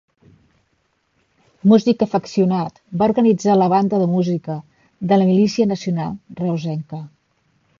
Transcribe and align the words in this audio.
Músic 1.73 2.05
afeccionat 2.05 2.81
va 3.01 3.09
organitzar 3.09 3.59
la 3.59 3.67
banda 3.75 4.01
de 4.05 4.09
música 4.15 4.57
de 5.13 5.21
la 5.21 5.29
Milícia 5.29 5.69
Nacional 5.75 6.17
reusenca. 6.45 7.03